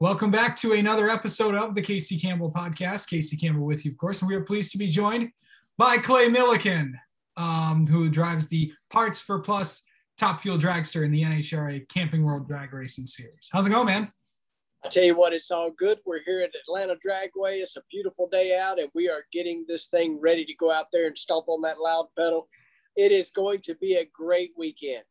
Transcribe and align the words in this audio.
Welcome 0.00 0.32
back 0.32 0.56
to 0.56 0.72
another 0.72 1.08
episode 1.08 1.54
of 1.54 1.76
the 1.76 1.80
Casey 1.80 2.18
Campbell 2.18 2.50
podcast. 2.50 3.08
Casey 3.08 3.36
Campbell 3.36 3.64
with 3.64 3.84
you, 3.84 3.92
of 3.92 3.96
course, 3.96 4.20
and 4.20 4.28
we 4.28 4.34
are 4.34 4.40
pleased 4.40 4.72
to 4.72 4.78
be 4.78 4.88
joined 4.88 5.30
by 5.78 5.98
Clay 5.98 6.28
Millican, 6.28 6.94
um, 7.36 7.86
who 7.86 8.10
drives 8.10 8.48
the 8.48 8.72
Parts 8.90 9.20
for 9.20 9.38
Plus 9.38 9.82
Top 10.18 10.40
Fuel 10.40 10.58
Dragster 10.58 11.04
in 11.04 11.12
the 11.12 11.22
NHRA 11.22 11.88
Camping 11.88 12.24
World 12.24 12.48
Drag 12.48 12.72
Racing 12.74 13.06
Series. 13.06 13.48
How's 13.52 13.66
it 13.66 13.70
going, 13.70 13.86
man? 13.86 14.12
I 14.84 14.88
tell 14.88 15.04
you 15.04 15.16
what, 15.16 15.32
it's 15.32 15.52
all 15.52 15.70
good. 15.70 16.00
We're 16.04 16.24
here 16.24 16.40
at 16.40 16.50
Atlanta 16.68 16.96
Dragway. 16.96 17.62
It's 17.62 17.76
a 17.76 17.82
beautiful 17.88 18.28
day 18.28 18.58
out, 18.60 18.80
and 18.80 18.88
we 18.94 19.08
are 19.08 19.24
getting 19.30 19.64
this 19.68 19.86
thing 19.86 20.18
ready 20.20 20.44
to 20.44 20.54
go 20.56 20.72
out 20.72 20.86
there 20.92 21.06
and 21.06 21.16
stomp 21.16 21.48
on 21.48 21.62
that 21.62 21.80
loud 21.80 22.08
pedal. 22.18 22.48
It 22.96 23.12
is 23.12 23.30
going 23.30 23.60
to 23.60 23.76
be 23.76 23.94
a 23.94 24.04
great 24.12 24.50
weekend. 24.56 25.04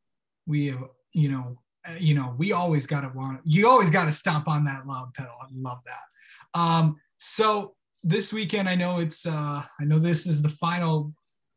We 0.45 0.68
have, 0.68 0.84
you 1.15 1.29
know, 1.29 1.57
you 2.00 2.13
know, 2.13 2.36
we 2.38 2.52
always 2.52 2.86
got 2.88 3.02
to 3.02 3.09
want, 3.09 3.41
you 3.43 3.68
always 3.68 3.89
got 3.89 4.05
to 4.05 4.11
stomp 4.11 4.47
on 4.47 4.63
that 4.66 4.88
loud 4.88 5.13
pedal. 5.13 5.36
I 5.41 5.45
love 5.54 5.79
that. 5.86 6.59
Um, 6.59 6.98
so 7.17 7.75
this 8.03 8.31
weekend, 8.31 8.70
I 8.70 8.75
know 8.75 8.99
it's, 8.99 9.25
uh, 9.25 9.63
I 9.80 9.84
know 9.84 9.99
this 9.99 10.25
is 10.25 10.41
the 10.41 10.49
final, 10.49 11.13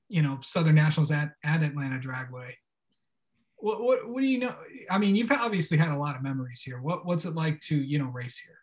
you 0.08 0.22
know, 0.22 0.38
Southern 0.42 0.74
Nationals 0.74 1.10
at, 1.10 1.32
at 1.44 1.62
Atlanta 1.62 1.98
Dragway. 1.98 2.52
What, 3.56 3.82
what, 3.82 4.08
what 4.08 4.20
do 4.20 4.26
you 4.26 4.38
know? 4.38 4.54
I 4.90 4.98
mean, 4.98 5.16
you've 5.16 5.32
obviously 5.32 5.78
had 5.78 5.90
a 5.90 5.96
lot 5.96 6.14
of 6.16 6.22
memories 6.22 6.62
here. 6.62 6.80
What, 6.80 7.06
what's 7.06 7.24
it 7.24 7.34
like 7.34 7.60
to, 7.62 7.76
you 7.76 7.98
know, 7.98 8.06
race 8.06 8.38
here? 8.38 8.58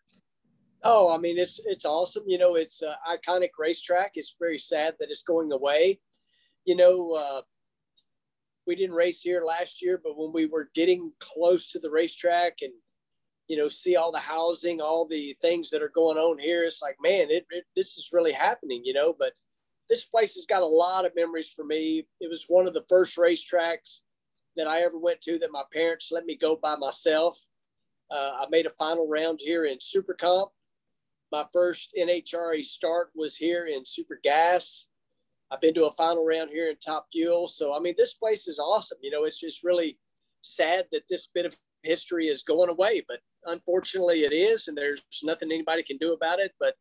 Oh, 0.83 1.13
I 1.13 1.17
mean, 1.17 1.37
it's, 1.37 1.59
it's 1.65 1.85
awesome. 1.85 2.23
You 2.27 2.37
know, 2.37 2.55
it's 2.55 2.81
an 2.81 2.93
iconic 3.09 3.49
racetrack. 3.57 4.11
It's 4.15 4.35
very 4.39 4.57
sad 4.57 4.95
that 4.99 5.09
it's 5.09 5.23
going 5.23 5.51
away. 5.51 5.99
You 6.65 6.75
know, 6.75 7.13
uh, 7.13 7.41
we 8.65 8.75
didn't 8.75 8.95
race 8.95 9.21
here 9.21 9.43
last 9.45 9.81
year, 9.81 9.99
but 10.03 10.17
when 10.17 10.31
we 10.31 10.45
were 10.45 10.69
getting 10.73 11.11
close 11.19 11.71
to 11.71 11.79
the 11.79 11.89
racetrack 11.89 12.59
and 12.61 12.73
you 13.47 13.57
know 13.57 13.67
see 13.69 13.95
all 13.95 14.11
the 14.11 14.19
housing, 14.19 14.81
all 14.81 15.07
the 15.07 15.35
things 15.41 15.69
that 15.69 15.81
are 15.81 15.91
going 15.93 16.17
on 16.17 16.39
here, 16.39 16.63
it's 16.63 16.81
like 16.81 16.97
man, 17.01 17.29
it, 17.29 17.45
it, 17.49 17.65
this 17.75 17.97
is 17.97 18.09
really 18.13 18.31
happening, 18.31 18.81
you 18.83 18.93
know. 18.93 19.13
But 19.17 19.33
this 19.89 20.05
place 20.05 20.35
has 20.35 20.45
got 20.45 20.61
a 20.61 20.65
lot 20.65 21.05
of 21.05 21.15
memories 21.15 21.49
for 21.49 21.65
me. 21.65 22.05
It 22.19 22.29
was 22.29 22.45
one 22.47 22.67
of 22.67 22.73
the 22.73 22.85
first 22.89 23.17
racetracks 23.17 23.99
that 24.55 24.67
I 24.67 24.81
ever 24.81 24.97
went 24.97 25.21
to 25.21 25.39
that 25.39 25.51
my 25.51 25.63
parents 25.73 26.09
let 26.11 26.25
me 26.25 26.37
go 26.37 26.55
by 26.55 26.75
myself. 26.75 27.37
Uh, 28.11 28.31
I 28.41 28.45
made 28.49 28.65
a 28.65 28.71
final 28.71 29.07
round 29.07 29.39
here 29.41 29.65
in 29.65 29.77
Super 29.81 30.13
Comp. 30.13 30.51
My 31.31 31.45
first 31.51 31.95
NHRA 31.99 32.63
start 32.63 33.09
was 33.15 33.35
here 33.35 33.65
in 33.65 33.83
Super 33.85 34.19
Gas. 34.23 34.87
I've 35.53 35.61
been 35.61 35.75
to 35.75 35.85
a 35.85 35.91
final 35.91 36.25
round 36.25 36.49
here 36.49 36.69
in 36.69 36.77
Top 36.77 37.05
Fuel. 37.11 37.47
So, 37.47 37.75
I 37.75 37.79
mean, 37.79 37.93
this 37.95 38.15
place 38.15 38.47
is 38.47 38.57
awesome. 38.57 38.97
You 39.03 39.11
know, 39.11 39.25
it's 39.25 39.39
just 39.39 39.63
really 39.63 39.99
sad 40.41 40.85
that 40.91 41.03
this 41.11 41.29
bit 41.31 41.45
of 41.45 41.55
history 41.83 42.27
is 42.27 42.41
going 42.41 42.71
away, 42.71 43.05
but 43.07 43.19
unfortunately 43.45 44.23
it 44.23 44.33
is, 44.33 44.67
and 44.67 44.75
there's 44.75 45.01
nothing 45.21 45.51
anybody 45.51 45.83
can 45.83 45.97
do 45.97 46.13
about 46.13 46.39
it. 46.39 46.53
But 46.59 46.73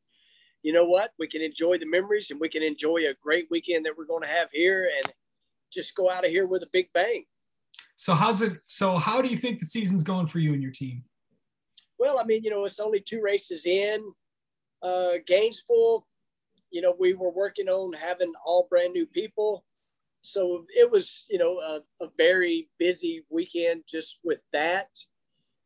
you 0.63 0.73
know 0.73 0.87
what? 0.87 1.11
We 1.19 1.29
can 1.29 1.43
enjoy 1.43 1.77
the 1.79 1.87
memories 1.87 2.31
and 2.31 2.41
we 2.41 2.49
can 2.49 2.63
enjoy 2.63 3.01
a 3.01 3.15
great 3.23 3.47
weekend 3.51 3.85
that 3.85 3.93
we're 3.97 4.07
going 4.07 4.23
to 4.23 4.29
have 4.29 4.49
here 4.53 4.89
and 4.97 5.13
just 5.71 5.95
go 5.95 6.11
out 6.11 6.25
of 6.25 6.31
here 6.31 6.47
with 6.47 6.63
a 6.63 6.69
big 6.73 6.87
bang. 6.95 7.25
So, 7.97 8.15
how's 8.15 8.41
it? 8.41 8.59
So, 8.67 8.97
how 8.97 9.21
do 9.21 9.29
you 9.29 9.37
think 9.37 9.59
the 9.59 9.67
season's 9.67 10.03
going 10.03 10.29
for 10.29 10.39
you 10.39 10.55
and 10.55 10.63
your 10.63 10.73
team? 10.73 11.05
Well, 11.99 12.19
I 12.19 12.25
mean, 12.25 12.43
you 12.43 12.49
know, 12.49 12.65
it's 12.65 12.81
only 12.81 13.01
two 13.01 13.21
races 13.23 13.67
in. 13.67 14.03
Uh, 14.83 15.19
Gainesville, 15.27 16.05
you 16.73 16.81
know, 16.81 16.95
we 16.99 17.15
were 17.15 17.31
working 17.31 17.69
on 17.69 17.93
having 17.93 18.33
all 18.45 18.67
brand 18.69 18.93
new 18.95 19.07
people. 19.07 19.65
So 20.23 20.65
it 20.71 20.91
was, 20.91 21.27
you 21.31 21.39
know, 21.39 21.59
a, 21.59 21.81
a 22.05 22.09
very 22.17 22.69
busy 22.79 23.25
weekend 23.31 23.85
just 23.89 24.19
with 24.25 24.41
that. 24.53 24.89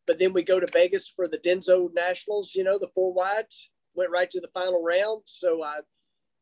But 0.07 0.19
then 0.19 0.33
we 0.33 0.43
go 0.43 0.61
to 0.61 0.67
Vegas 0.73 1.09
for 1.09 1.29
the 1.29 1.39
Denso 1.39 1.89
Nationals, 1.95 2.55
you 2.55 2.65
know, 2.65 2.79
the 2.79 2.89
four 2.89 3.13
wides 3.13 3.71
went 3.95 4.11
right 4.11 4.31
to 4.31 4.41
the 4.41 4.49
final 4.49 4.83
round. 4.83 5.23
So 5.25 5.63
I, 5.63 5.81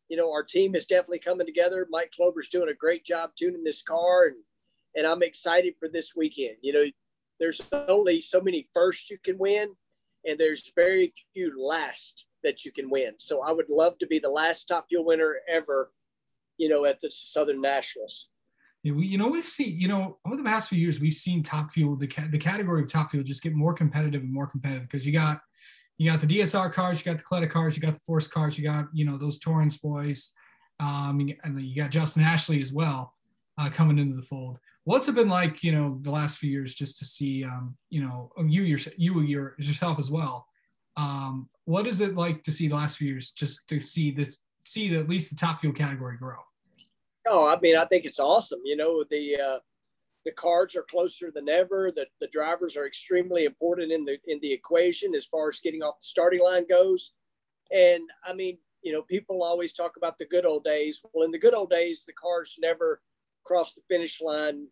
you 0.08 0.16
know, 0.16 0.30
our 0.32 0.42
team 0.42 0.74
is 0.74 0.86
definitely 0.86 1.20
coming 1.20 1.46
together. 1.46 1.86
Mike 1.90 2.12
Kloeber's 2.18 2.48
doing 2.48 2.68
a 2.68 2.74
great 2.74 3.04
job 3.04 3.30
tuning 3.36 3.64
this 3.64 3.82
car 3.82 4.26
and 4.26 4.36
and 4.96 5.06
I'm 5.06 5.22
excited 5.22 5.74
for 5.78 5.88
this 5.88 6.12
weekend. 6.16 6.56
You 6.62 6.72
know, 6.72 6.84
there's 7.40 7.60
only 7.88 8.20
so 8.20 8.40
many 8.40 8.68
firsts 8.72 9.10
you 9.10 9.18
can 9.22 9.38
win, 9.38 9.74
and 10.24 10.38
there's 10.38 10.72
very 10.74 11.12
few 11.32 11.52
last 11.60 12.26
that 12.44 12.64
you 12.64 12.72
can 12.72 12.88
win. 12.88 13.14
So 13.18 13.42
I 13.42 13.52
would 13.52 13.68
love 13.68 13.98
to 13.98 14.06
be 14.06 14.18
the 14.18 14.30
last 14.30 14.66
Top 14.66 14.86
Fuel 14.88 15.04
winner 15.04 15.36
ever, 15.48 15.90
you 16.58 16.68
know, 16.68 16.84
at 16.84 17.00
the 17.00 17.10
Southern 17.10 17.60
Nationals. 17.60 18.28
You 18.82 19.16
know, 19.16 19.28
we've 19.28 19.46
seen, 19.46 19.80
you 19.80 19.88
know, 19.88 20.18
over 20.26 20.36
the 20.36 20.42
past 20.42 20.68
few 20.68 20.78
years, 20.78 21.00
we've 21.00 21.14
seen 21.14 21.42
Top 21.42 21.72
Fuel, 21.72 21.96
the, 21.96 22.06
the 22.30 22.38
category 22.38 22.82
of 22.82 22.92
Top 22.92 23.10
Fuel 23.10 23.24
just 23.24 23.42
get 23.42 23.54
more 23.54 23.72
competitive 23.72 24.20
and 24.20 24.32
more 24.32 24.46
competitive 24.46 24.82
because 24.82 25.06
you 25.06 25.12
got, 25.12 25.40
you 25.96 26.10
got 26.10 26.20
the 26.20 26.26
DSR 26.26 26.70
cars, 26.70 26.98
you 26.98 27.10
got 27.10 27.18
the 27.18 27.24
Kalitta 27.24 27.48
cars, 27.48 27.76
you 27.76 27.82
got 27.82 27.94
the 27.94 28.00
Force 28.00 28.28
cars, 28.28 28.58
you 28.58 28.64
got, 28.64 28.88
you 28.92 29.06
know, 29.06 29.16
those 29.16 29.38
Torrence 29.38 29.78
boys, 29.78 30.32
um, 30.80 31.18
and 31.44 31.56
then 31.56 31.64
you 31.64 31.80
got 31.80 31.90
Justin 31.90 32.22
Ashley 32.22 32.60
as 32.60 32.74
well 32.74 33.14
uh, 33.56 33.70
coming 33.70 33.98
into 33.98 34.16
the 34.16 34.22
fold. 34.22 34.58
What's 34.84 35.08
it 35.08 35.14
been 35.14 35.28
like, 35.28 35.62
you 35.62 35.72
know, 35.72 35.96
the 36.02 36.10
last 36.10 36.36
few 36.36 36.50
years 36.50 36.74
just 36.74 36.98
to 36.98 37.06
see, 37.06 37.42
um, 37.42 37.76
you 37.88 38.02
know, 38.02 38.32
you, 38.36 38.62
your, 38.62 38.78
you 38.98 39.20
yourself 39.22 39.98
as 39.98 40.10
well, 40.10 40.46
um, 40.98 41.48
what 41.64 41.86
is 41.86 42.00
it 42.00 42.14
like 42.14 42.42
to 42.44 42.52
see 42.52 42.68
the 42.68 42.74
last 42.74 42.98
few 42.98 43.08
years 43.08 43.32
just 43.32 43.68
to 43.68 43.80
see 43.80 44.10
this 44.10 44.42
see 44.64 44.88
the, 44.88 44.98
at 44.98 45.08
least 45.08 45.30
the 45.30 45.36
top 45.36 45.60
fuel 45.60 45.72
category 45.72 46.16
grow? 46.16 46.36
Oh 47.26 47.48
i 47.48 47.58
mean 47.60 47.76
i 47.76 47.84
think 47.84 48.04
it's 48.04 48.20
awesome. 48.20 48.60
You 48.64 48.76
know 48.76 49.04
the 49.10 49.36
uh, 49.40 49.58
the 50.24 50.32
cars 50.32 50.74
are 50.74 50.86
closer 50.90 51.30
than 51.30 51.48
ever. 51.48 51.92
The, 51.94 52.06
the 52.20 52.28
drivers 52.28 52.76
are 52.76 52.86
extremely 52.86 53.44
important 53.44 53.92
in 53.92 54.04
the 54.04 54.18
in 54.26 54.38
the 54.40 54.52
equation 54.52 55.14
as 55.14 55.26
far 55.26 55.48
as 55.48 55.60
getting 55.60 55.82
off 55.82 56.00
the 56.00 56.06
starting 56.06 56.42
line 56.42 56.66
goes. 56.68 57.12
And 57.72 58.02
i 58.24 58.32
mean 58.32 58.58
you 58.82 58.92
know 58.92 59.02
people 59.02 59.42
always 59.42 59.72
talk 59.72 59.96
about 59.96 60.18
the 60.18 60.26
good 60.26 60.46
old 60.46 60.64
days. 60.64 61.00
Well 61.12 61.24
in 61.24 61.30
the 61.30 61.38
good 61.38 61.54
old 61.54 61.70
days 61.70 62.04
the 62.06 62.12
cars 62.12 62.56
never 62.58 63.00
crossed 63.44 63.76
the 63.76 63.82
finish 63.88 64.20
line 64.20 64.66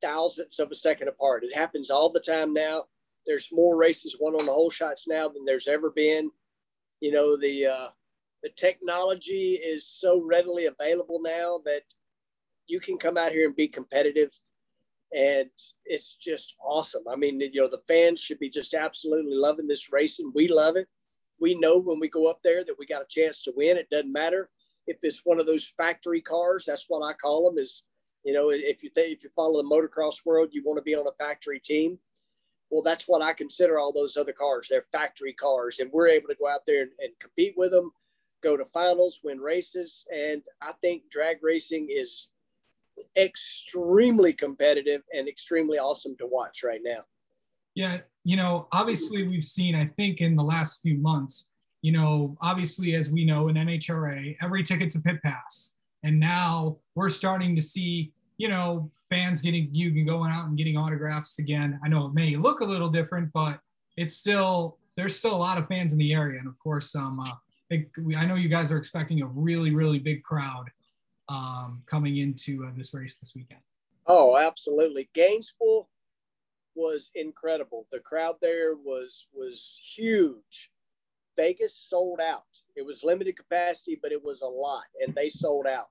thousandths 0.00 0.58
of 0.58 0.70
a 0.70 0.74
second 0.74 1.08
apart. 1.08 1.44
It 1.44 1.54
happens 1.54 1.90
all 1.90 2.10
the 2.10 2.20
time 2.20 2.52
now 2.52 2.84
there's 3.26 3.48
more 3.52 3.76
races 3.76 4.16
won 4.20 4.34
on 4.34 4.46
the 4.46 4.52
hole 4.52 4.70
shots 4.70 5.06
now 5.08 5.28
than 5.28 5.44
there's 5.44 5.68
ever 5.68 5.90
been. 5.90 6.30
You 7.00 7.12
know, 7.12 7.36
the 7.36 7.66
uh, 7.66 7.88
the 8.42 8.50
technology 8.56 9.60
is 9.62 9.86
so 9.86 10.20
readily 10.22 10.66
available 10.66 11.20
now 11.22 11.60
that 11.64 11.82
you 12.66 12.80
can 12.80 12.98
come 12.98 13.16
out 13.16 13.32
here 13.32 13.46
and 13.46 13.56
be 13.56 13.68
competitive 13.68 14.30
and 15.12 15.50
it's 15.84 16.16
just 16.16 16.54
awesome. 16.64 17.02
I 17.10 17.16
mean, 17.16 17.40
you 17.40 17.60
know, 17.60 17.68
the 17.68 17.82
fans 17.86 18.20
should 18.20 18.38
be 18.38 18.48
just 18.48 18.72
absolutely 18.72 19.34
loving 19.34 19.68
this 19.68 19.92
racing. 19.92 20.32
We 20.34 20.48
love 20.48 20.76
it. 20.76 20.88
We 21.38 21.54
know 21.54 21.78
when 21.78 22.00
we 22.00 22.08
go 22.08 22.30
up 22.30 22.40
there 22.42 22.64
that 22.64 22.76
we 22.78 22.86
got 22.86 23.02
a 23.02 23.06
chance 23.08 23.42
to 23.42 23.52
win. 23.54 23.76
It 23.76 23.90
doesn't 23.90 24.12
matter 24.12 24.48
if 24.86 24.98
it's 25.02 25.20
one 25.24 25.38
of 25.38 25.46
those 25.46 25.72
factory 25.76 26.22
cars. 26.22 26.64
That's 26.66 26.86
what 26.88 27.06
I 27.06 27.12
call 27.12 27.50
them. 27.50 27.58
Is 27.58 27.84
you 28.24 28.32
know, 28.32 28.50
if 28.50 28.82
you 28.82 28.90
think 28.94 29.16
if 29.16 29.24
you 29.24 29.30
follow 29.34 29.60
the 29.60 29.68
motocross 29.68 30.24
world, 30.24 30.50
you 30.52 30.62
want 30.64 30.78
to 30.78 30.82
be 30.82 30.94
on 30.94 31.06
a 31.06 31.24
factory 31.24 31.60
team 31.60 31.98
well, 32.72 32.82
that's 32.82 33.04
what 33.06 33.20
I 33.20 33.34
consider 33.34 33.78
all 33.78 33.92
those 33.92 34.16
other 34.16 34.32
cars. 34.32 34.66
They're 34.68 34.80
factory 34.80 35.34
cars, 35.34 35.78
and 35.78 35.92
we're 35.92 36.08
able 36.08 36.28
to 36.28 36.34
go 36.34 36.48
out 36.48 36.62
there 36.66 36.80
and, 36.80 36.90
and 37.00 37.12
compete 37.20 37.52
with 37.54 37.70
them, 37.70 37.92
go 38.42 38.56
to 38.56 38.64
finals, 38.64 39.20
win 39.22 39.38
races. 39.38 40.06
And 40.10 40.42
I 40.62 40.72
think 40.80 41.02
drag 41.10 41.36
racing 41.42 41.88
is 41.90 42.30
extremely 43.16 44.32
competitive 44.32 45.02
and 45.12 45.28
extremely 45.28 45.78
awesome 45.78 46.16
to 46.16 46.26
watch 46.26 46.64
right 46.64 46.80
now. 46.82 47.00
Yeah, 47.74 47.98
you 48.24 48.38
know, 48.38 48.68
obviously 48.72 49.28
we've 49.28 49.44
seen, 49.44 49.74
I 49.74 49.86
think, 49.86 50.22
in 50.22 50.34
the 50.34 50.42
last 50.42 50.80
few 50.80 50.96
months, 50.96 51.50
you 51.82 51.92
know, 51.92 52.38
obviously 52.40 52.94
as 52.94 53.10
we 53.10 53.26
know 53.26 53.48
in 53.48 53.56
NHRA, 53.56 54.36
every 54.40 54.62
ticket's 54.62 54.94
a 54.94 55.02
pit 55.02 55.22
pass, 55.22 55.74
and 56.04 56.18
now 56.18 56.78
we're 56.94 57.10
starting 57.10 57.54
to 57.54 57.62
see, 57.62 58.12
you 58.38 58.48
know, 58.48 58.90
fans 59.12 59.42
getting 59.42 59.68
you 59.72 59.92
can 59.92 60.06
going 60.06 60.32
out 60.32 60.46
and 60.46 60.56
getting 60.56 60.76
autographs 60.76 61.38
again. 61.38 61.78
I 61.84 61.88
know 61.88 62.06
it 62.06 62.14
may 62.14 62.34
look 62.36 62.60
a 62.60 62.64
little 62.64 62.88
different, 62.88 63.30
but 63.34 63.60
it's 63.98 64.16
still 64.16 64.78
there's 64.96 65.18
still 65.18 65.34
a 65.34 65.36
lot 65.36 65.58
of 65.58 65.68
fans 65.68 65.92
in 65.92 65.98
the 65.98 66.14
area, 66.14 66.38
and 66.38 66.48
of 66.48 66.58
course, 66.58 66.94
um, 66.94 67.20
uh, 67.20 67.76
I 68.16 68.24
know 68.24 68.36
you 68.36 68.48
guys 68.48 68.72
are 68.72 68.78
expecting 68.78 69.20
a 69.20 69.26
really 69.26 69.74
really 69.74 69.98
big 69.98 70.22
crowd 70.22 70.70
um, 71.28 71.82
coming 71.86 72.18
into 72.18 72.64
uh, 72.64 72.70
this 72.74 72.94
race 72.94 73.18
this 73.18 73.34
weekend. 73.34 73.60
Oh, 74.06 74.38
absolutely! 74.38 75.10
Gainesville 75.14 75.88
was 76.74 77.10
incredible. 77.14 77.86
The 77.92 78.00
crowd 78.00 78.36
there 78.40 78.74
was 78.74 79.26
was 79.34 79.78
huge. 79.94 80.70
Vegas 81.36 81.76
sold 81.76 82.20
out. 82.20 82.44
It 82.76 82.84
was 82.84 83.04
limited 83.04 83.36
capacity, 83.36 83.98
but 84.02 84.12
it 84.12 84.22
was 84.24 84.40
a 84.40 84.48
lot, 84.48 84.84
and 85.04 85.14
they 85.14 85.28
sold 85.28 85.66
out. 85.66 85.88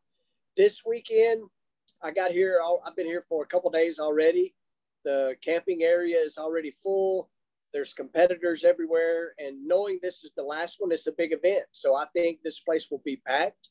This 0.58 0.82
weekend, 0.86 1.44
I 2.04 2.12
got 2.12 2.32
here. 2.32 2.60
I've 2.86 2.96
been 2.96 3.06
here 3.06 3.24
for 3.28 3.44
a 3.44 3.48
couple 3.48 3.70
days 3.70 4.00
already. 4.00 4.56
The 5.06 5.36
camping 5.44 5.84
area 5.84 6.18
is 6.18 6.38
already 6.38 6.72
full. 6.72 7.30
There's 7.74 7.94
competitors 7.94 8.64
everywhere, 8.66 9.34
and 9.40 9.66
knowing 9.66 10.00
this 10.02 10.24
is 10.26 10.32
the 10.36 10.44
last 10.44 10.78
one, 10.80 10.92
it's 10.92 11.08
a 11.08 11.14
big 11.14 11.32
event. 11.32 11.64
So 11.72 11.96
I 11.96 12.06
think 12.14 12.40
this 12.44 12.60
place 12.60 12.88
will 12.92 13.02
be 13.06 13.22
packed. 13.26 13.70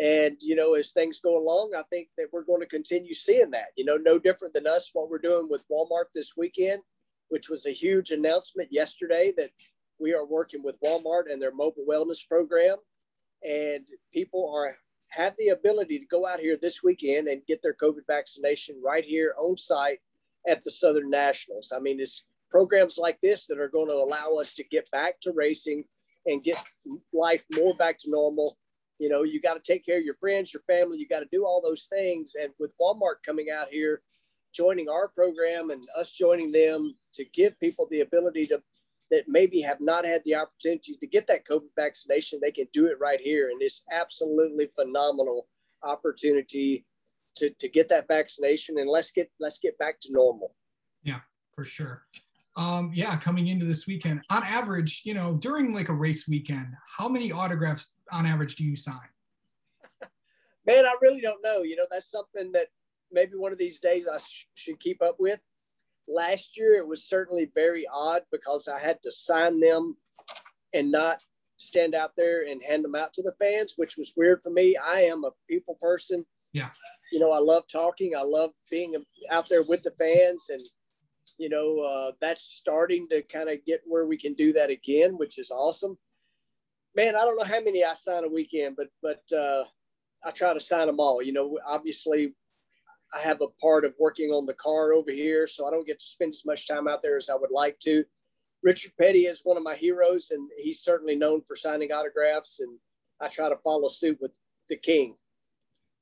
And 0.00 0.36
you 0.40 0.54
know, 0.54 0.74
as 0.74 0.92
things 0.92 1.18
go 1.18 1.36
along, 1.36 1.72
I 1.76 1.82
think 1.90 2.08
that 2.16 2.28
we're 2.32 2.44
going 2.44 2.60
to 2.60 2.66
continue 2.66 3.14
seeing 3.14 3.50
that. 3.50 3.68
You 3.76 3.84
know, 3.84 3.96
no 3.96 4.18
different 4.18 4.54
than 4.54 4.66
us. 4.66 4.90
What 4.92 5.10
we're 5.10 5.18
doing 5.18 5.48
with 5.50 5.64
Walmart 5.70 6.12
this 6.14 6.32
weekend, 6.36 6.82
which 7.30 7.48
was 7.48 7.66
a 7.66 7.72
huge 7.72 8.10
announcement 8.10 8.68
yesterday 8.70 9.32
that 9.36 9.50
we 9.98 10.14
are 10.14 10.26
working 10.26 10.62
with 10.62 10.80
Walmart 10.80 11.30
and 11.30 11.42
their 11.42 11.54
mobile 11.54 11.84
wellness 11.88 12.26
program, 12.28 12.76
and 13.42 13.86
people 14.12 14.52
are 14.54 14.76
have 15.12 15.34
the 15.38 15.48
ability 15.48 15.98
to 15.98 16.06
go 16.06 16.26
out 16.26 16.40
here 16.40 16.56
this 16.60 16.82
weekend 16.82 17.28
and 17.28 17.46
get 17.46 17.62
their 17.62 17.74
COVID 17.74 18.06
vaccination 18.06 18.80
right 18.84 19.04
here 19.04 19.34
on 19.38 19.56
site 19.56 19.98
at 20.48 20.62
the 20.64 20.70
Southern 20.70 21.10
Nationals. 21.10 21.72
I 21.74 21.80
mean, 21.80 22.00
it's 22.00 22.24
programs 22.50 22.96
like 22.98 23.20
this 23.20 23.46
that 23.46 23.58
are 23.58 23.68
going 23.68 23.88
to 23.88 23.94
allow 23.94 24.36
us 24.40 24.54
to 24.54 24.64
get 24.64 24.90
back 24.90 25.20
to 25.20 25.32
racing 25.34 25.84
and 26.26 26.42
get 26.42 26.56
life 27.12 27.44
more 27.52 27.74
back 27.74 27.98
to 27.98 28.10
normal. 28.10 28.56
You 28.98 29.10
know, 29.10 29.22
you 29.22 29.40
got 29.40 29.54
to 29.54 29.72
take 29.72 29.84
care 29.84 29.98
of 29.98 30.04
your 30.04 30.16
friends, 30.16 30.54
your 30.54 30.62
family, 30.66 30.98
you 30.98 31.06
got 31.06 31.20
to 31.20 31.28
do 31.30 31.44
all 31.44 31.60
those 31.62 31.88
things. 31.92 32.34
And 32.40 32.52
with 32.58 32.72
Walmart 32.80 33.16
coming 33.24 33.48
out 33.54 33.68
here, 33.70 34.00
joining 34.54 34.88
our 34.88 35.08
program 35.08 35.70
and 35.70 35.82
us 35.98 36.12
joining 36.12 36.52
them 36.52 36.94
to 37.14 37.24
give 37.34 37.58
people 37.58 37.86
the 37.90 38.00
ability 38.00 38.46
to 38.46 38.62
that 39.12 39.24
maybe 39.28 39.60
have 39.60 39.80
not 39.80 40.06
had 40.06 40.22
the 40.24 40.34
opportunity 40.34 40.96
to 40.98 41.06
get 41.06 41.26
that 41.26 41.46
COVID 41.46 41.68
vaccination, 41.76 42.40
they 42.42 42.50
can 42.50 42.66
do 42.72 42.86
it 42.86 42.96
right 42.98 43.20
here. 43.20 43.50
And 43.50 43.60
it's 43.60 43.84
absolutely 43.92 44.68
phenomenal 44.74 45.46
opportunity 45.84 46.86
to, 47.36 47.50
to 47.60 47.68
get 47.68 47.90
that 47.90 48.08
vaccination 48.08 48.78
and 48.78 48.88
let's 48.88 49.10
get 49.10 49.30
let's 49.38 49.58
get 49.58 49.78
back 49.78 50.00
to 50.00 50.12
normal. 50.12 50.54
Yeah, 51.02 51.20
for 51.54 51.64
sure. 51.64 52.04
Um, 52.56 52.90
yeah, 52.94 53.16
coming 53.18 53.48
into 53.48 53.66
this 53.66 53.86
weekend, 53.86 54.22
on 54.30 54.44
average, 54.44 55.02
you 55.04 55.14
know, 55.14 55.34
during 55.34 55.74
like 55.74 55.88
a 55.88 55.94
race 55.94 56.26
weekend, 56.26 56.68
how 56.98 57.08
many 57.08 57.32
autographs 57.32 57.92
on 58.10 58.26
average 58.26 58.56
do 58.56 58.64
you 58.64 58.76
sign? 58.76 58.96
Man, 60.66 60.84
I 60.84 60.94
really 61.02 61.20
don't 61.20 61.42
know. 61.42 61.62
You 61.62 61.76
know, 61.76 61.86
that's 61.90 62.10
something 62.10 62.52
that 62.52 62.68
maybe 63.10 63.32
one 63.36 63.52
of 63.52 63.58
these 63.58 63.80
days 63.80 64.06
I 64.06 64.18
sh- 64.18 64.46
should 64.54 64.80
keep 64.80 65.02
up 65.02 65.16
with. 65.18 65.40
Last 66.08 66.56
year, 66.56 66.74
it 66.76 66.86
was 66.86 67.08
certainly 67.08 67.50
very 67.54 67.86
odd 67.92 68.22
because 68.30 68.68
I 68.68 68.80
had 68.80 69.02
to 69.02 69.10
sign 69.10 69.60
them 69.60 69.96
and 70.74 70.90
not 70.90 71.22
stand 71.58 71.94
out 71.94 72.12
there 72.16 72.46
and 72.46 72.62
hand 72.62 72.84
them 72.84 72.94
out 72.94 73.12
to 73.14 73.22
the 73.22 73.34
fans, 73.40 73.74
which 73.76 73.96
was 73.96 74.12
weird 74.16 74.42
for 74.42 74.50
me. 74.50 74.76
I 74.76 75.02
am 75.02 75.24
a 75.24 75.30
people 75.48 75.78
person. 75.80 76.24
Yeah. 76.52 76.70
You 77.12 77.20
know, 77.20 77.30
I 77.32 77.38
love 77.38 77.64
talking. 77.70 78.14
I 78.16 78.22
love 78.22 78.50
being 78.70 78.94
out 79.30 79.48
there 79.48 79.62
with 79.62 79.82
the 79.82 79.92
fans. 79.92 80.46
And, 80.50 80.62
you 81.38 81.48
know, 81.48 81.78
uh, 81.80 82.12
that's 82.20 82.42
starting 82.42 83.06
to 83.10 83.22
kind 83.22 83.48
of 83.48 83.64
get 83.64 83.82
where 83.86 84.06
we 84.06 84.16
can 84.16 84.34
do 84.34 84.52
that 84.54 84.70
again, 84.70 85.12
which 85.18 85.38
is 85.38 85.50
awesome. 85.50 85.96
Man, 86.96 87.14
I 87.14 87.20
don't 87.20 87.38
know 87.38 87.44
how 87.44 87.62
many 87.62 87.84
I 87.84 87.94
sign 87.94 88.24
a 88.24 88.28
weekend, 88.28 88.76
but, 88.76 88.88
but, 89.02 89.22
uh, 89.36 89.64
I 90.24 90.30
try 90.30 90.54
to 90.54 90.60
sign 90.60 90.86
them 90.86 91.00
all. 91.00 91.22
You 91.22 91.32
know, 91.32 91.58
obviously 91.66 92.34
I 93.14 93.20
have 93.20 93.40
a 93.42 93.48
part 93.60 93.84
of 93.84 93.94
working 93.98 94.30
on 94.30 94.46
the 94.46 94.54
car 94.54 94.92
over 94.92 95.10
here, 95.10 95.46
so 95.46 95.66
I 95.66 95.70
don't 95.70 95.86
get 95.86 95.98
to 95.98 96.04
spend 96.04 96.30
as 96.30 96.44
much 96.46 96.66
time 96.66 96.88
out 96.88 97.02
there 97.02 97.16
as 97.16 97.28
I 97.28 97.36
would 97.36 97.50
like 97.50 97.78
to. 97.80 98.04
Richard 98.62 98.92
Petty 98.98 99.26
is 99.26 99.40
one 99.44 99.56
of 99.56 99.62
my 99.62 99.74
heroes, 99.74 100.30
and 100.30 100.48
he's 100.56 100.80
certainly 100.80 101.16
known 101.16 101.42
for 101.42 101.56
signing 101.56 101.92
autographs. 101.92 102.60
And 102.60 102.78
I 103.20 103.28
try 103.28 103.48
to 103.48 103.56
follow 103.56 103.88
suit 103.88 104.18
with 104.20 104.32
the 104.68 104.76
King. 104.76 105.16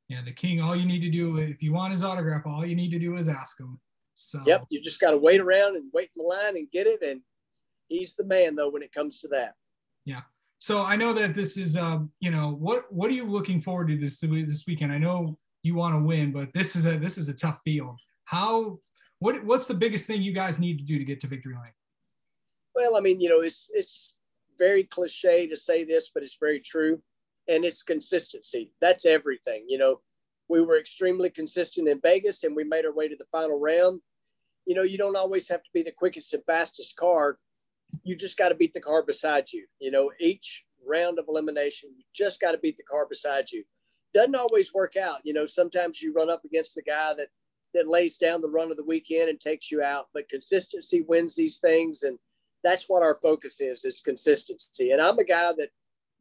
Yeah, 0.09 0.23
the 0.25 0.33
King. 0.33 0.61
All 0.61 0.77
you 0.77 0.87
need 0.87 1.01
to 1.01 1.11
do, 1.11 1.39
if 1.39 1.63
you 1.63 1.73
want 1.73 1.93
his 1.93 2.05
autograph, 2.05 2.47
all 2.47 2.65
you 2.67 2.77
need 2.77 2.91
to 2.91 2.99
do 2.99 3.17
is 3.17 3.29
ask 3.29 3.59
him. 3.59 3.81
So. 4.15 4.43
Yep, 4.47 4.67
you 4.71 4.83
just 4.83 5.01
got 5.01 5.13
to 5.13 5.17
wait 5.17 5.41
around 5.41 5.77
and 5.77 5.91
wait 5.95 6.11
in 6.15 6.23
the 6.23 6.29
line 6.29 6.57
and 6.57 6.71
get 6.71 6.87
it. 6.87 7.03
And 7.03 7.23
he's 7.89 8.15
the 8.15 8.25
man, 8.25 8.55
though, 8.55 8.69
when 8.69 8.83
it 8.83 8.93
comes 8.93 9.21
to 9.21 9.29
that. 9.29 9.55
Yeah. 10.05 10.21
So 10.59 10.83
I 10.83 10.95
know 10.95 11.15
that 11.15 11.35
this 11.35 11.57
is, 11.57 11.77
um, 11.77 12.11
you 12.21 12.31
know, 12.31 12.53
what 12.53 12.93
what 12.93 13.11
are 13.11 13.15
you 13.15 13.25
looking 13.25 13.63
forward 13.63 13.89
to 13.89 13.97
this 13.97 14.21
this 14.21 14.67
weekend? 14.67 14.93
I 14.93 14.99
know 14.99 15.39
you 15.63 15.75
want 15.75 15.95
to 15.95 16.01
win, 16.01 16.33
but 16.33 16.53
this 16.55 16.77
is 16.77 16.87
a 16.87 16.97
this 16.99 17.19
is 17.19 17.29
a 17.29 17.35
tough 17.35 17.61
field. 17.65 17.99
How 18.25 18.79
what 19.19 19.45
what's 19.45 19.67
the 19.67 19.75
biggest 19.75 20.07
thing 20.07 20.23
you 20.23 20.33
guys 20.33 20.59
need 20.59 20.79
to 20.79 20.85
do 20.85 20.99
to 20.99 21.05
get 21.05 21.21
to 21.21 21.27
victory 21.27 21.55
lane? 21.55 21.73
Well, 22.75 22.97
I 22.97 23.01
mean, 23.01 23.21
you 23.21 23.29
know, 23.29 23.41
it's 23.41 23.71
it's 23.75 24.17
very 24.59 24.85
cliche 24.85 25.47
to 25.47 25.57
say 25.57 25.85
this, 25.85 26.11
but 26.13 26.23
it's 26.23 26.37
very 26.41 26.61
true, 26.61 27.03
and 27.49 27.65
it's 27.65 27.83
consistency. 27.83 28.73
That's 28.81 29.05
everything. 29.07 29.65
You 29.69 29.79
know, 29.79 30.01
we 30.49 30.63
were 30.63 30.79
extremely 30.79 31.31
consistent 31.31 31.89
in 31.89 32.01
Vegas, 32.01 32.45
and 32.45 32.57
we 32.57 32.65
made 32.65 32.87
our 32.87 32.95
way 32.95 33.09
to 33.09 33.17
the 33.17 33.27
final 33.31 33.59
round. 33.59 34.01
You 34.67 34.75
know, 34.75 34.83
you 34.83 34.99
don't 34.99 35.17
always 35.17 35.49
have 35.49 35.63
to 35.63 35.71
be 35.75 35.83
the 35.83 35.93
quickest 35.93 36.33
and 36.33 36.45
fastest 36.45 36.97
car. 36.97 37.39
You 38.05 38.15
just 38.15 38.39
got 38.39 38.51
to 38.51 38.55
beat 38.55 38.73
the 38.73 38.81
car 38.81 39.03
beside 39.03 39.53
you. 39.53 39.67
You 39.81 39.91
know, 39.91 40.11
each 40.21 40.65
round 40.87 41.19
of 41.19 41.27
elimination, 41.29 41.91
you 41.97 42.05
just 42.15 42.41
got 42.41 42.53
to 42.53 42.59
beat 42.59 42.77
the 42.77 42.85
car 42.85 43.07
beside 43.09 43.51
you 43.51 43.65
doesn't 44.13 44.35
always 44.35 44.75
work 44.75 44.97
out. 44.97 45.21
You 45.25 45.33
know, 45.33 45.47
sometimes 45.47 46.03
you 46.03 46.13
run 46.13 46.31
up 46.31 46.45
against 46.45 46.75
the 46.75 46.83
guy 46.83 47.15
that 47.15 47.29
that 47.73 47.89
lays 47.89 48.19
down 48.19 48.41
the 48.41 48.49
run 48.49 48.71
of 48.71 48.77
the 48.77 48.85
weekend 48.85 49.29
and 49.29 49.41
takes 49.41 49.71
you 49.71 49.81
out, 49.81 50.09
but 50.13 50.29
consistency 50.29 51.03
wins 51.03 51.37
these 51.37 51.59
things, 51.59 52.03
and 52.03 52.19
that's 52.65 52.89
what 52.89 53.03
our 53.03 53.17
focus 53.23 53.61
is: 53.61 53.85
is 53.85 54.01
consistency. 54.01 54.91
And 54.91 55.01
I'm 55.01 55.19
a 55.19 55.25
guy 55.25 55.53
that 55.57 55.71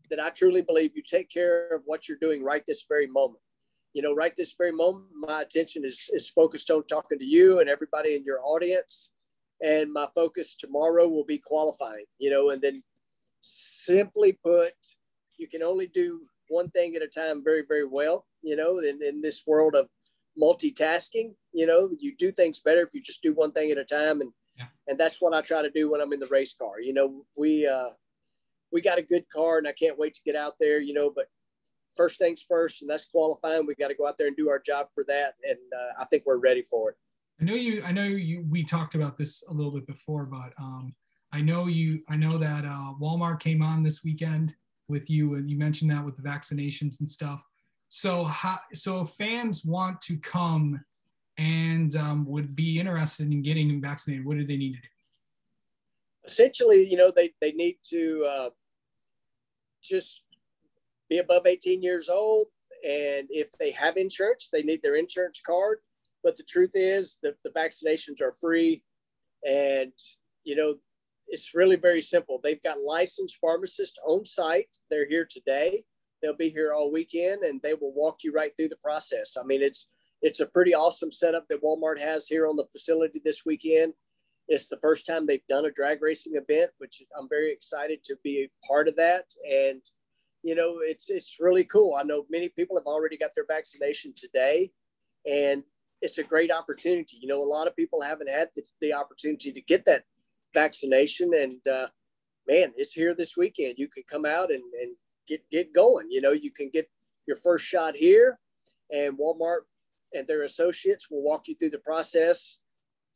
that 0.10 0.20
I 0.20 0.30
truly 0.30 0.62
believe 0.62 0.96
you 0.96 1.04
take 1.08 1.30
care 1.30 1.70
of 1.70 1.82
what 1.86 2.08
you're 2.08 2.18
doing 2.20 2.44
right 2.44 2.64
this 2.68 2.86
very 2.88 3.08
moment. 3.08 3.42
You 3.94 4.02
know, 4.02 4.14
right 4.14 4.34
this 4.36 4.54
very 4.58 4.72
moment, 4.72 5.06
my 5.14 5.42
attention 5.42 5.84
is 5.86 6.10
is 6.14 6.30
focused 6.30 6.70
on 6.70 6.86
talking 6.88 7.20
to 7.20 7.26
you 7.26 7.60
and 7.60 7.70
everybody 7.70 8.16
in 8.16 8.24
your 8.24 8.40
audience, 8.44 9.12
and 9.62 9.92
my 9.92 10.08
focus 10.14 10.56
tomorrow 10.56 11.08
will 11.08 11.26
be 11.26 11.40
qualifying. 11.40 12.06
You 12.20 12.30
know, 12.30 12.52
and 12.52 12.62
then 12.62 12.84
simply 13.42 14.34
put, 14.34 14.74
you 15.38 15.48
can 15.48 15.64
only 15.64 15.88
do 15.88 16.22
one 16.50 16.70
thing 16.72 16.96
at 16.96 17.02
a 17.02 17.08
time 17.08 17.44
very, 17.44 17.64
very 17.68 17.86
well. 17.86 18.26
You 18.42 18.56
know, 18.56 18.80
in, 18.80 19.00
in 19.02 19.22
this 19.22 19.44
world 19.48 19.76
of 19.76 19.88
multitasking, 20.42 21.34
you 21.54 21.66
know, 21.66 21.90
you 21.98 22.16
do 22.18 22.32
things 22.32 22.60
better 22.60 22.82
if 22.82 22.94
you 22.94 23.02
just 23.02 23.22
do 23.24 23.34
one 23.34 23.52
thing 23.52 23.72
at 23.72 23.78
a 23.78 23.86
time. 23.86 24.22
And 24.22 24.32
yeah. 24.58 24.66
and 24.88 25.00
that's 25.00 25.22
what 25.22 25.34
I 25.34 25.42
try 25.42 25.62
to 25.62 25.72
do 25.72 25.90
when 25.92 26.02
I'm 26.02 26.14
in 26.14 26.20
the 26.20 26.28
race 26.28 26.54
car. 26.54 26.82
You 26.82 26.94
know, 26.94 27.26
we 27.38 27.66
uh 27.66 27.90
we 28.72 28.82
got 28.82 29.00
a 29.00 29.04
good 29.04 29.24
car 29.30 29.58
and 29.58 29.68
I 29.68 29.74
can't 29.74 29.98
wait 29.98 30.14
to 30.16 30.22
get 30.26 30.36
out 30.36 30.54
there, 30.60 30.80
you 30.80 30.94
know, 30.94 31.12
but 31.16 31.26
first 31.96 32.18
things 32.18 32.44
first, 32.48 32.82
and 32.82 32.90
that's 32.90 33.10
qualifying. 33.10 33.66
We 33.66 33.76
got 33.76 33.90
to 33.90 33.96
go 33.96 34.08
out 34.08 34.18
there 34.18 34.28
and 34.28 34.38
do 34.38 34.50
our 34.50 34.60
job 34.60 34.88
for 34.94 35.04
that. 35.08 35.34
And 35.44 35.58
uh, 35.76 36.02
I 36.02 36.06
think 36.06 36.24
we're 36.26 36.38
ready 36.38 36.62
for 36.62 36.92
it. 36.92 36.96
I 37.42 37.46
know 37.46 37.56
you, 37.56 37.82
I 37.86 37.92
know 37.92 38.04
you, 38.04 38.46
we 38.50 38.64
talked 38.64 38.96
about 38.96 39.18
this 39.18 39.44
a 39.50 39.54
little 39.54 39.72
bit 39.72 39.88
before, 39.88 40.26
but 40.26 40.54
um, 40.60 40.94
I 41.34 41.42
know 41.42 41.68
you, 41.68 42.02
I 42.08 42.16
know 42.16 42.38
that 42.38 42.66
uh, 42.66 42.94
Walmart 43.02 43.40
came 43.40 43.62
on 43.62 43.84
this 43.84 44.04
weekend 44.04 44.54
with 44.90 45.10
you, 45.10 45.36
and 45.36 45.50
you 45.50 45.58
mentioned 45.58 45.92
that 45.92 46.04
with 46.04 46.16
the 46.16 46.22
vaccinations 46.22 47.00
and 47.00 47.10
stuff. 47.10 47.42
So, 47.90 48.24
how, 48.24 48.60
so 48.74 49.06
fans 49.06 49.66
want 49.66 50.02
to 50.02 50.18
come 50.18 50.80
and 51.40 51.96
um, 51.96 52.26
would 52.26 52.56
be 52.56 52.80
interested 52.80 53.32
in 53.32 53.42
getting 53.42 53.82
vaccinated, 53.82 54.26
what 54.26 54.38
do 54.38 54.46
they 54.46 54.58
need 54.58 54.74
to 54.74 54.82
do? 54.82 54.88
Essentially, 56.26 56.88
you 56.88 56.98
know, 56.98 57.12
they, 57.16 57.32
they 57.40 57.54
need 57.54 57.78
to 57.90 58.28
uh, 58.30 58.50
just 59.82 60.24
be 61.10 61.20
above 61.20 61.48
18 61.48 61.82
years 61.82 62.10
old. 62.10 62.48
And 62.86 63.28
if 63.30 63.52
they 63.58 63.72
have 63.72 63.96
insurance, 63.96 64.50
they 64.52 64.64
need 64.64 64.82
their 64.84 64.96
insurance 64.96 65.42
card. 65.46 65.80
But 66.24 66.36
the 66.36 66.44
truth 66.44 66.72
is 66.74 67.20
that 67.24 67.36
the 67.44 67.52
vaccinations 67.52 68.22
are 68.22 68.34
free. 68.34 68.84
And, 69.48 69.94
you 70.44 70.58
know, 70.58 70.76
it's 71.30 71.54
really 71.54 71.76
very 71.76 72.02
simple. 72.02 72.40
They've 72.44 72.62
got 72.62 72.78
licensed 72.86 73.38
pharmacists 73.40 73.98
on 74.06 74.26
site. 74.26 74.78
They're 74.90 75.08
here 75.08 75.28
today. 75.30 75.84
They'll 76.22 76.36
be 76.36 76.50
here 76.50 76.74
all 76.74 76.92
weekend 76.92 77.44
and 77.44 77.62
they 77.62 77.74
will 77.74 77.94
walk 77.94 78.18
you 78.24 78.34
right 78.34 78.52
through 78.56 78.70
the 78.70 78.78
process. 78.84 79.38
I 79.40 79.46
mean, 79.46 79.62
it's 79.62 79.90
it's 80.22 80.42
a 80.42 80.46
pretty 80.46 80.76
awesome 80.76 81.14
setup 81.14 81.48
that 81.48 81.64
Walmart 81.64 81.98
has 81.98 82.28
here 82.28 82.46
on 82.46 82.58
the 82.58 82.66
facility 82.74 83.22
this 83.24 83.44
weekend. 83.46 83.94
It's 84.50 84.68
the 84.68 84.80
first 84.82 85.08
time 85.08 85.26
they've 85.26 85.46
done 85.48 85.66
a 85.66 85.72
drag 85.72 86.02
racing 86.02 86.34
event, 86.36 86.72
which 86.80 87.02
I'm 87.18 87.30
very 87.30 87.54
excited 87.54 88.04
to 88.04 88.18
be 88.22 88.44
a 88.44 88.68
part 88.68 88.90
of 88.90 88.98
that. 88.98 89.26
And 89.50 89.82
you 90.44 90.56
know, 90.56 90.80
it's 90.82 91.10
it's 91.10 91.38
really 91.40 91.64
cool. 91.64 91.96
I 91.98 92.04
know 92.04 92.26
many 92.30 92.50
people 92.50 92.78
have 92.78 92.86
already 92.86 93.18
got 93.18 93.32
their 93.36 93.46
vaccination 93.48 94.14
today, 94.18 94.72
and 95.26 95.64
it's 96.02 96.18
a 96.18 96.24
great 96.24 96.52
opportunity. 96.52 97.18
You 97.22 97.28
know, 97.28 97.42
a 97.42 97.48
lot 97.48 97.68
of 97.68 97.76
people 97.76 98.02
haven't 98.02 98.30
had 98.30 98.50
the, 98.56 98.64
the 98.82 98.94
opportunity 98.94 99.52
to 99.52 99.62
get 99.62 99.86
that 99.86 100.04
vaccination. 100.54 101.32
And 101.34 101.60
uh, 101.68 101.88
man, 102.48 102.74
it's 102.76 102.94
here 102.94 103.16
this 103.16 103.38
weekend. 103.38 103.76
You 103.78 103.88
can 103.88 104.04
come 104.10 104.26
out 104.26 104.52
and, 104.52 104.64
and 104.82 104.96
get 105.28 105.42
get 105.52 105.74
going. 105.74 106.08
You 106.10 106.22
know, 106.22 106.32
you 106.32 106.52
can 106.52 106.70
get 106.70 106.90
your 107.28 107.38
first 107.38 107.66
shot 107.66 107.96
here, 107.96 108.40
and 108.92 109.18
Walmart 109.18 109.62
and 110.14 110.28
their 110.28 110.44
associates 110.44 111.08
will 111.10 111.22
walk 111.22 111.48
you 111.48 111.56
through 111.56 111.70
the 111.70 111.80
process 111.80 112.62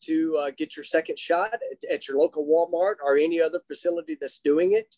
to 0.06 0.38
uh, 0.38 0.52
get 0.58 0.75
your 0.75 0.84
second 0.84 1.18
shot 1.18 1.54
at, 1.54 1.92
at, 1.92 2.08
your 2.08 2.18
local 2.18 2.46
Walmart 2.46 2.96
or 3.04 3.18
any 3.18 3.42
other 3.42 3.62
facility 3.68 4.18
that's 4.20 4.40
doing 4.40 4.74
it. 4.74 4.96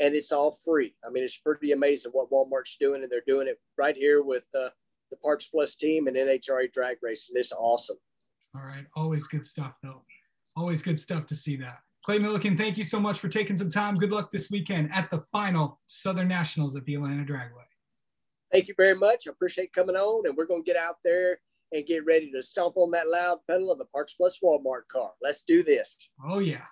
And 0.00 0.14
it's 0.14 0.32
all 0.32 0.52
free. 0.52 0.94
I 1.04 1.10
mean, 1.10 1.22
it's 1.22 1.36
pretty 1.36 1.72
amazing 1.72 2.12
what 2.12 2.30
Walmart's 2.30 2.76
doing, 2.80 3.02
and 3.02 3.10
they're 3.10 3.22
doing 3.26 3.48
it 3.48 3.60
right 3.76 3.96
here 3.96 4.22
with 4.22 4.46
uh, 4.54 4.70
the 5.10 5.16
Parts 5.16 5.46
Plus 5.46 5.74
team 5.74 6.06
and 6.06 6.16
NHRA 6.16 6.72
Drag 6.72 6.96
Racing. 7.02 7.36
It's 7.36 7.52
awesome. 7.52 7.98
All 8.54 8.62
right, 8.62 8.86
always 8.94 9.26
good 9.26 9.46
stuff, 9.46 9.74
though. 9.82 10.02
Always 10.56 10.82
good 10.82 10.98
stuff 10.98 11.26
to 11.26 11.34
see 11.34 11.56
that. 11.56 11.78
Clay 12.04 12.18
Millican, 12.18 12.56
thank 12.56 12.78
you 12.78 12.84
so 12.84 12.98
much 12.98 13.18
for 13.18 13.28
taking 13.28 13.56
some 13.56 13.68
time. 13.68 13.96
Good 13.96 14.12
luck 14.12 14.30
this 14.30 14.50
weekend 14.50 14.90
at 14.92 15.10
the 15.10 15.20
final 15.32 15.80
Southern 15.86 16.28
Nationals 16.28 16.74
at 16.74 16.84
the 16.84 16.94
Atlanta 16.94 17.24
Dragway. 17.24 17.64
Thank 18.50 18.68
you 18.68 18.74
very 18.78 18.94
much. 18.94 19.24
I 19.26 19.30
appreciate 19.30 19.72
coming 19.72 19.96
on, 19.96 20.26
and 20.26 20.36
we're 20.36 20.46
going 20.46 20.64
to 20.64 20.66
get 20.66 20.80
out 20.80 20.96
there 21.04 21.38
and 21.72 21.84
get 21.84 22.06
ready 22.06 22.30
to 22.32 22.42
stomp 22.42 22.78
on 22.78 22.90
that 22.92 23.08
loud 23.08 23.38
pedal 23.46 23.70
of 23.70 23.78
the 23.78 23.84
Parts 23.86 24.14
Plus 24.14 24.38
Walmart 24.42 24.88
car. 24.90 25.10
Let's 25.20 25.42
do 25.46 25.62
this. 25.62 26.10
Oh, 26.26 26.38
yeah. 26.38 26.64